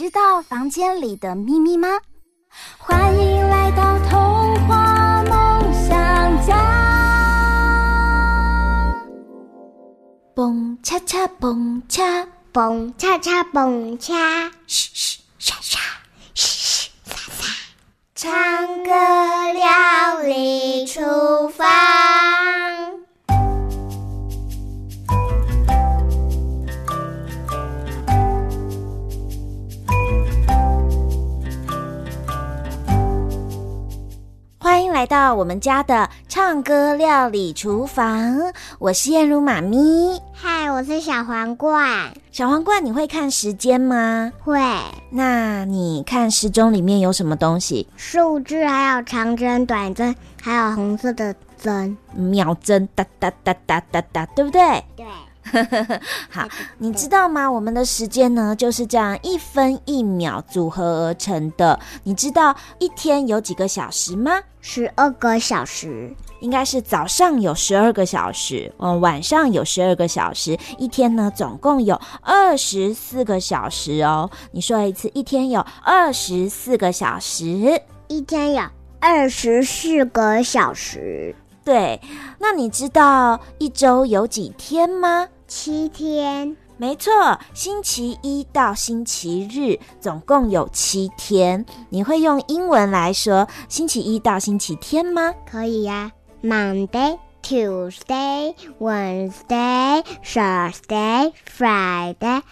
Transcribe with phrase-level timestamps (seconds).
[0.00, 1.86] 知道房间里的秘密吗？
[2.78, 6.56] 欢迎来到童话梦想家。
[10.34, 15.78] 蹦恰恰蹦恰，蹦恰恰蹦恰，嘘嘘沙沙，
[16.32, 17.52] 嘘嘘沙沙，
[18.14, 18.90] 唱歌
[19.52, 21.68] 料理厨房。
[35.00, 40.20] 来到我们家的唱歌料理厨房，我是燕如妈咪。
[40.30, 42.12] 嗨，我是小皇冠。
[42.30, 44.30] 小皇冠，你会看时间吗？
[44.44, 44.60] 会。
[45.08, 47.88] 那你看时钟里面有什么东西？
[47.96, 54.60] 数字，还有长针、短针，还有红色的针，秒针，哒哒哒哒哒哒，对不对？
[54.94, 55.06] 对。
[56.30, 56.48] 好，
[56.78, 57.50] 你知道吗？
[57.50, 61.78] 我们的时间呢，就是这样一分一秒组合而成的。
[62.04, 64.32] 你知道一天有几个小时吗？
[64.60, 74.30] 十二个小时，应该是早上有十二个小时，嗯，晚上有十二个小时，一天呢总共有二十四个小时哦。
[74.52, 78.62] 你说一次，一天有二十四个小时，一天有
[79.00, 81.34] 二十四个小时。
[81.64, 82.00] 对，
[82.38, 85.28] 那你知道一周有几天吗？
[85.50, 86.56] 七天。
[86.76, 87.10] 没错，
[87.52, 91.66] 星期一到星期日总共有七天。
[91.88, 95.34] 你会用英文来说星期一到星期天吗？
[95.50, 102.42] 可以呀，Monday, Tuesday, Wednesday, Thursday, Friday,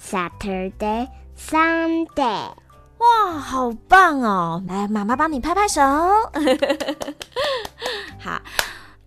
[0.00, 2.52] Saturday, Sunday。
[2.98, 4.62] 哇，好棒哦！
[4.68, 5.82] 来，妈妈帮你拍拍手。
[8.20, 8.40] 好，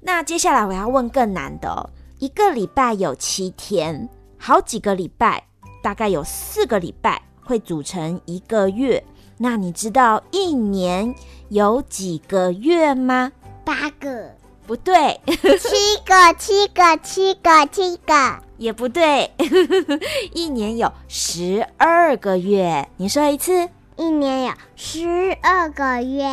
[0.02, 1.90] 那接下来我要问更难的哦。
[2.19, 5.44] 一个礼拜有七天，好几个礼拜，
[5.83, 9.03] 大概有四个礼拜会组成一个月。
[9.38, 11.13] 那你知道一年
[11.50, 13.31] 有几个月吗？
[13.63, 14.31] 八个。
[14.66, 15.22] 不对。
[15.28, 18.39] 七个，七个，七个，七个。
[18.57, 19.31] 也不对。
[20.34, 22.89] 一年有十二个月。
[22.97, 23.69] 你说一次。
[23.95, 26.28] 一年有十二个月。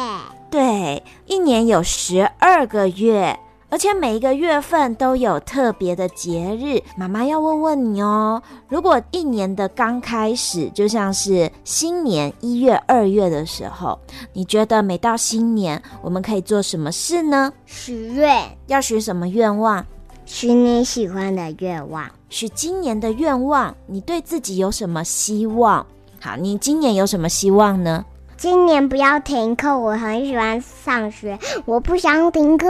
[0.50, 3.38] 对，一年有十二个月，
[3.68, 6.80] 而且每一个月份都有特别的节日。
[6.96, 13.98] 妈妈要问问你哦，如果一年的刚开始就像是新年一月、二月的时候，
[14.32, 17.52] 你觉得每到新年我们可以做什么事呢？
[17.66, 18.42] 许愿。
[18.66, 19.84] 要许什么愿望？
[20.24, 22.10] 许你喜欢的愿望。
[22.28, 25.84] 许今年的愿望，你对自己有什么希望？
[26.20, 28.04] 好，你今年有什么希望呢？
[28.44, 32.68] 今年不要停课，我很喜欢上学，我不想停课。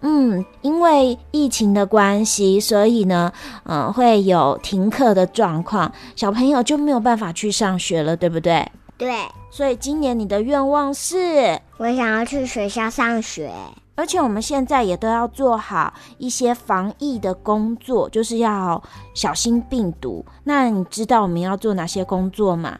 [0.00, 3.30] 嗯，因为疫情的关系，所以呢，
[3.64, 8.66] 嗯，会有停课的状况，小朋友就没有办法去上学了，对不对？
[8.96, 9.14] 对。
[9.50, 11.60] 所以今年你的愿望是？
[11.76, 13.52] 我想要去学校上学。
[13.94, 18.82] 而且我们现在也都要做好一些防疫的工作，就是要
[19.12, 20.24] 小心病毒。
[20.44, 22.78] 那你知道我们要做哪些工作吗？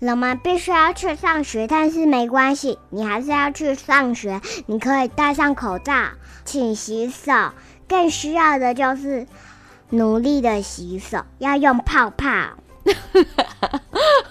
[0.00, 4.40] 我们必须要去上学，但是没关系，你还是要去上学。
[4.66, 5.92] 你可以戴上口罩，
[6.44, 7.32] 请洗手。
[7.88, 9.26] 更需要的就是
[9.90, 12.28] 努力的洗手，要用泡泡。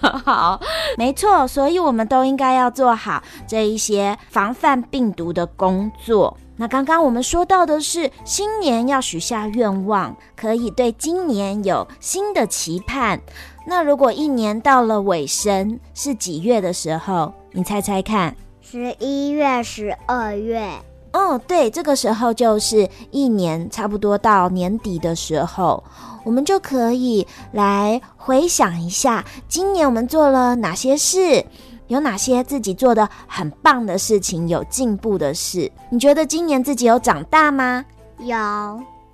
[0.24, 0.60] 好，
[0.96, 6.36] 没错，所以我们都应该要做好这一些防范病毒的工作。
[6.56, 13.20] 那刚刚我们说到的是新年要许下愿望，可以对今年有新的期盼。
[13.70, 17.30] 那如果一年到了尾声是几月的时候？
[17.52, 18.34] 你猜猜看？
[18.62, 20.66] 十一月、十二月。
[21.12, 25.84] 哦，对，这个时候就是一年差不多到年底的时候。
[26.24, 31.44] 我们就可以来回想一下，今年我们做了哪些事，
[31.88, 35.70] 有哪些自己做的很棒的事情，有进步的事。
[35.90, 37.84] 你觉得今年自己有长大吗？
[38.20, 38.34] 有。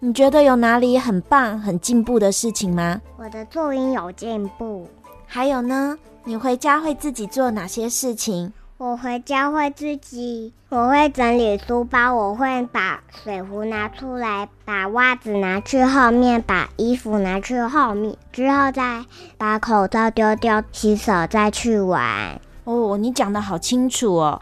[0.06, 3.00] 你觉得有哪里很棒、很进步的事情吗？
[3.16, 4.86] 我的作文有进步。
[5.26, 5.96] 还有呢？
[6.24, 8.52] 你回家会自己做哪些事情？
[8.76, 19.06] 我回家会自己，我会整理书包，我会把水壶拿出来，把袜子拿去后面，把衣服拿去后面，之后再
[19.38, 22.38] 把口罩丢掉，洗手再去玩。
[22.64, 24.38] 哦，你讲的好清楚哦。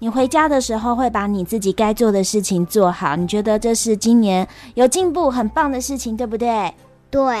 [0.00, 6.72] 你回家的时候会把你自己该做的事情做好，你觉得这是今年有进步很棒的事情，对不对？
[7.10, 7.36] 对，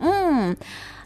[0.00, 0.54] 嗯，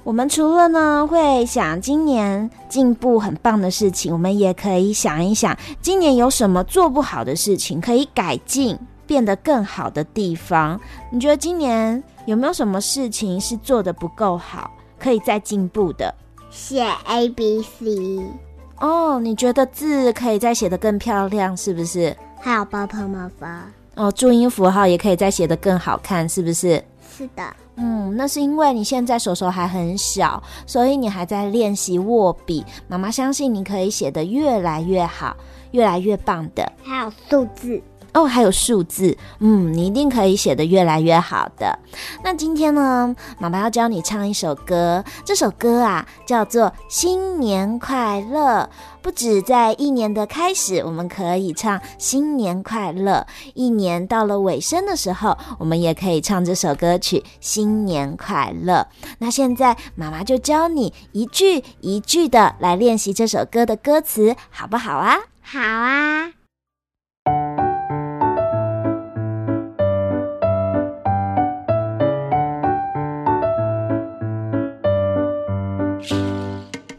[0.03, 10.81] 我们除了呢会想今年进步很棒的事情，我们也可以想一想今年有什么做不好的事情可以改进、变得更好的地方。
[11.13, 14.69] 你觉得今年有没有什么事情是做得不够好，
[14.99, 16.13] 可以再进步的？
[16.51, 18.48] 写 A B C。
[18.81, 22.17] 哦，你觉得字可以再写得更漂亮，是不是？
[22.41, 23.65] 还有爸爸妈妈。
[23.97, 26.83] 哦，注音符号也可以再写得更好看，是不是？
[27.17, 27.43] 是的。
[27.75, 32.65] 嗯，那是因为你现在手手还很小，所以你还在练习握笔。
[32.87, 35.37] 妈妈相信你可以写得越来越好，
[35.73, 36.73] 越来越棒的。
[36.83, 37.81] 还有数字。
[38.15, 41.79] 哦，还有数字，嗯，你一定可以写得越来越好的。
[42.25, 48.63] 那今天呢，妈妈要教你唱一首歌，这首歌啊叫做《新年快乐》。
[49.01, 53.25] 不止在一年的开始，我们可以唱新年快乐；
[53.55, 58.87] 一年到了尾声的时候，我们也可以唱这首歌曲《新年快乐》。
[59.19, 65.17] 那现在妈妈就教你一句一句的来练习这首歌的歌词，好不好啊？
[65.43, 66.38] 好啊。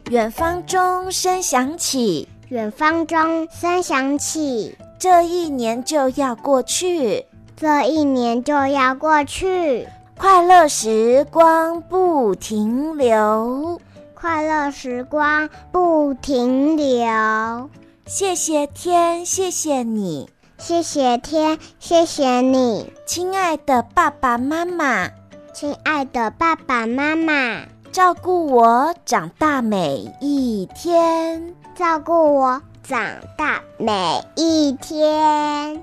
[0.10, 13.80] 远方钟声响起，远方钟声响起，这一年就要过去，这一年就要过去，快乐时光不停留，
[14.16, 17.70] 快乐时光不停留。
[18.08, 20.28] 谢谢天，谢谢你，
[20.58, 25.12] 谢谢天，谢谢你，亲爱的爸爸妈妈，
[25.54, 27.62] 亲爱的爸爸妈妈。
[27.92, 33.02] 照顾我长大每一天，照顾我长
[33.36, 35.82] 大每一天。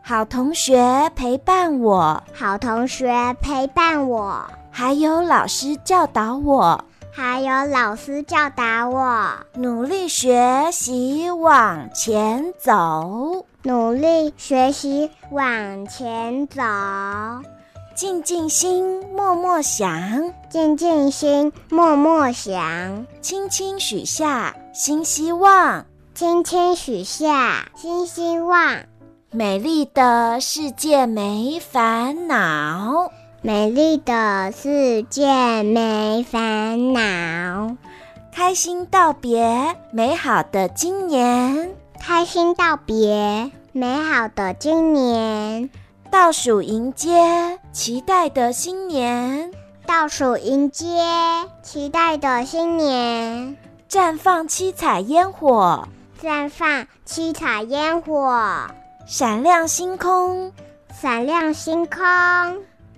[0.00, 4.46] 好同学陪伴我，好同学陪伴我。
[4.70, 9.28] 还有老师教导我，还有老师教导我。
[9.54, 16.62] 努力学习往前走，努力学习往前走。
[17.98, 25.82] 静静心，默默想；静静心，默默想；轻轻许下新希望；
[26.14, 28.84] 轻轻许下新希望。
[29.32, 33.10] 美丽的世界没烦恼，
[33.42, 37.76] 美丽的世界没烦恼。
[38.32, 45.68] 开心道别美好的今年，开心道别美好的今年。
[46.10, 49.52] 倒数迎接期待的新年，
[49.86, 50.86] 倒数迎接
[51.62, 53.56] 期待的新年。
[53.90, 55.86] 绽放七彩烟火，
[56.20, 58.66] 绽放七彩烟火。
[59.06, 60.52] 闪亮星空，
[60.92, 62.02] 闪亮星空。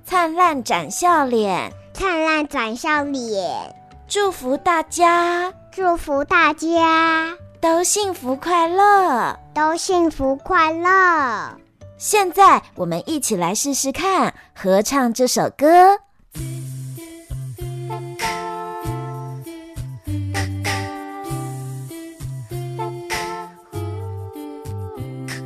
[0.04, 3.74] 灿烂展笑脸，灿烂展笑脸。
[4.08, 11.56] 祝福大家，祝福大家都幸福快乐，都幸福快乐。
[12.00, 15.98] 现在我们一起来试试看合唱这首歌。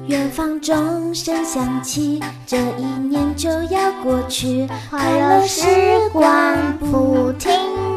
[0.06, 5.64] 远方钟声响起，这一年就要过去，快乐时
[6.12, 7.50] 光不停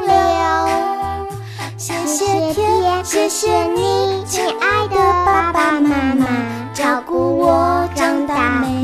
[0.07, 0.15] 留。
[1.77, 6.56] 谢谢天，谢谢你，亲爱的爸爸妈妈。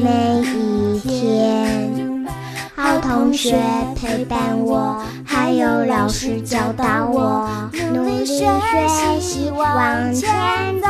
[0.03, 0.09] 每
[0.41, 2.27] 一天，
[2.75, 3.55] 好同学
[3.95, 7.49] 陪伴我，还有老师教导我，
[7.93, 8.45] 努力学
[9.21, 10.29] 习往前
[10.81, 10.89] 走。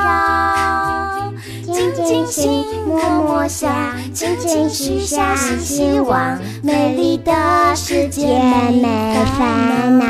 [1.71, 3.71] 静静心，默默想，
[4.11, 7.31] 静静许下希望，美丽的
[7.75, 8.25] 世界
[8.81, 10.05] 没烦恼，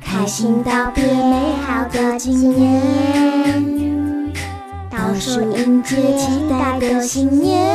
[0.00, 3.31] 开心道别美好的今年。
[5.12, 7.70] 倒数迎接期待的新年，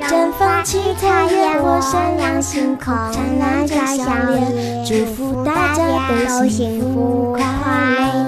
[0.00, 7.44] 绽放七彩烟火，闪亮星空，灿烂展笑脸，祝福大家都幸福快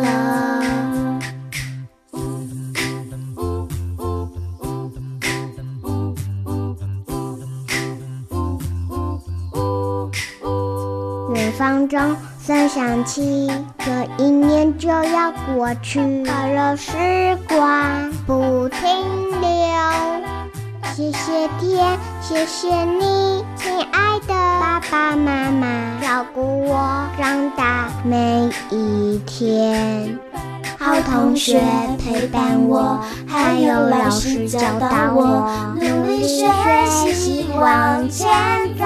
[0.03, 0.13] 乐。
[11.35, 11.99] 远方钟
[12.47, 16.93] 声响起，这一年就要过去，快乐时
[17.49, 18.87] 光不停
[19.41, 19.49] 留。
[20.95, 30.19] 谢谢天，谢谢你，亲爱的爸爸妈妈，照顾我长大每一天。
[30.79, 31.63] 好同学
[31.99, 36.47] 陪伴我，还有老师教导我，努力学
[37.15, 38.29] 习往前
[38.79, 38.85] 走。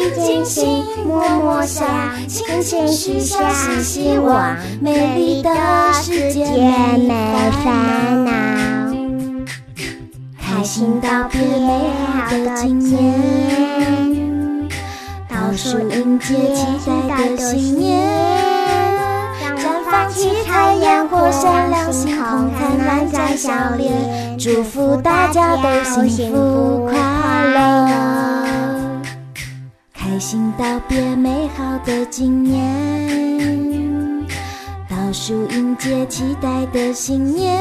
[0.00, 1.86] 静静心，默默想，
[2.26, 3.52] 轻轻许下
[3.82, 5.50] 希望，美丽的
[5.92, 8.30] 世界没烦恼。
[10.40, 14.68] 开心道别美好的今年，
[15.28, 16.64] 倒数迎接期
[17.06, 18.08] 待的新年，
[19.58, 23.92] 绽放七彩烟火，闪亮星空，灿烂在笑脸，
[24.38, 26.94] 祝福大家都幸福快
[27.52, 28.39] 乐。
[30.20, 34.22] 开心道别美好的今年，
[34.86, 37.58] 倒数迎接期待的新年。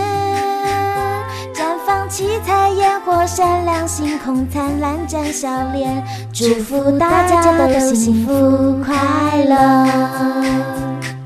[1.54, 9.88] 绽放七彩烟火闪亮，星空灿烂，展笑脸，祝福大家都幸福快乐，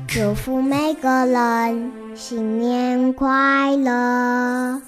[0.06, 4.80] 祝福每个人新年快乐。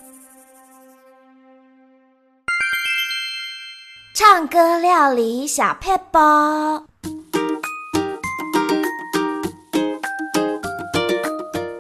[4.19, 6.19] 唱歌料理小撇步。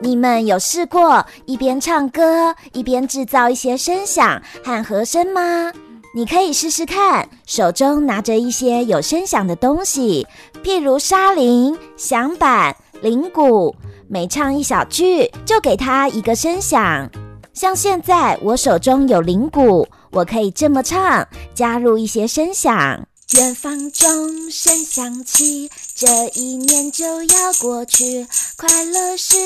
[0.02, 5.72] 你们有试过一边唱歌一边制造一些声响和和声吗？
[6.14, 10.26] 你可以试试看，手中拿着一些有声响的东西，
[10.62, 13.74] 譬如沙铃、响板、铃鼓，
[14.10, 17.10] 每唱一小句就给它一个声响。
[17.56, 23.08] 像现在我手中有铃鼓，我可以这么唱，加入一些声响。
[23.34, 28.26] 远方钟声响起，这一年就要过去，
[28.58, 29.36] 快乐时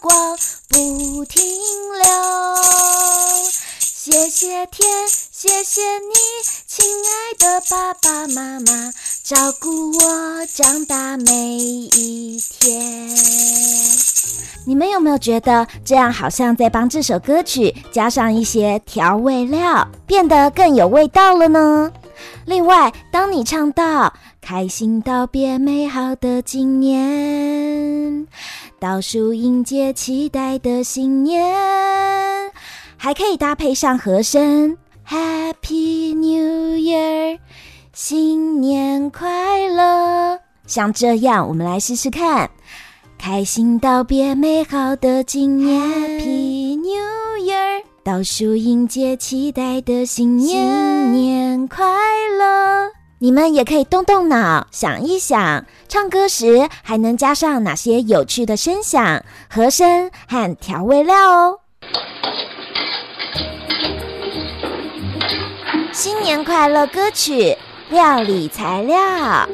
[0.00, 1.42] 光不停
[2.04, 2.56] 留。
[3.80, 6.14] 谢谢天，谢谢你，
[6.68, 8.92] 亲爱的爸爸妈妈，
[9.24, 14.05] 照顾我长大每一天。
[14.64, 21.92] 你们有没有觉得这样好像在帮这首歌曲加上一些调味料，变得更有味道了呢？
[22.46, 28.26] 另外，当你唱到“开心道别美好的今年，
[28.78, 32.50] 倒数迎接期待的新年”，
[32.96, 34.76] 还可以搭配上和声
[35.06, 37.38] “Happy New Year”，
[37.92, 40.38] 新年快乐。
[40.66, 42.50] 像这样，我们来试试看
[43.18, 47.82] ：“开心道别美好的今年，Happy New Year”。
[48.04, 51.84] 倒数迎接期待的新年，新年快
[52.38, 52.90] 乐！
[53.18, 61.58] 你们也可以动动脑，想一想，唱歌时还能加上哪些有趣的声响、和声和调味料哦。
[65.92, 67.56] 新年快乐歌曲
[67.90, 69.48] 料理材料，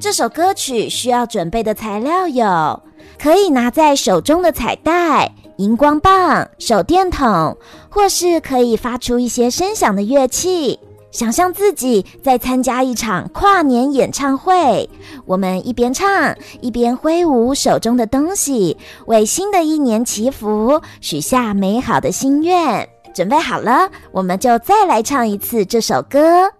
[0.00, 2.82] 这首歌曲需要准备的材料有：
[3.20, 5.32] 可以拿在手中的彩带。
[5.56, 7.56] 荧光棒、手电筒，
[7.88, 10.78] 或是可以发出一些声响的乐器。
[11.10, 14.88] 想象自己在参加一场跨年演唱会，
[15.26, 18.76] 我们一边唱一边挥舞手中的东西，
[19.06, 22.88] 为新的一年祈福，许下美好的心愿。
[23.12, 26.52] 准备好了，我们就再来唱一次这首歌。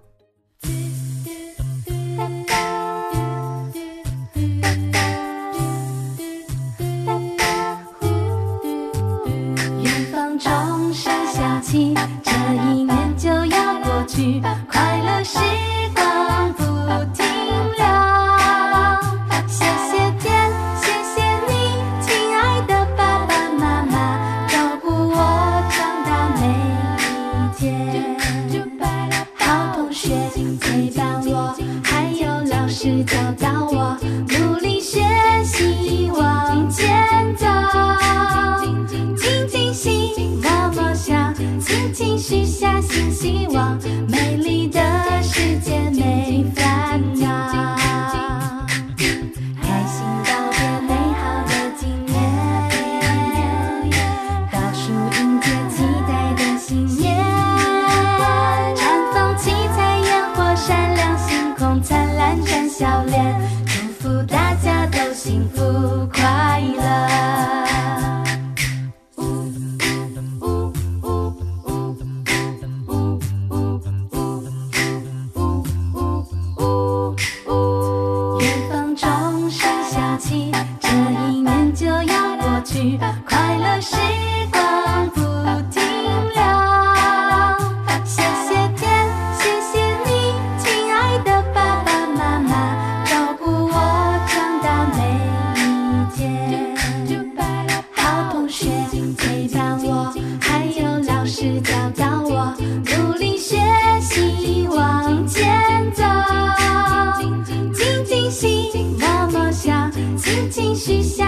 [10.39, 11.93] 钟声响起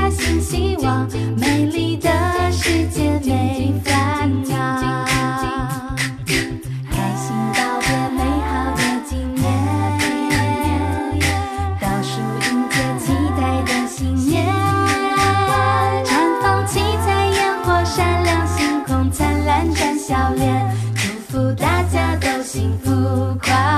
[0.08, 2.08] 新希望，美丽的
[2.50, 5.06] 世界没烦恼，
[6.90, 9.44] 开心告别美好的今年，
[11.80, 13.04] 倒数迎接期
[13.36, 14.46] 待的新年，
[16.04, 16.08] 绽
[16.42, 22.90] 放七彩烟火，闪亮星空，灿烂展笑脸，祝福大家都幸福
[23.42, 23.69] 快乐。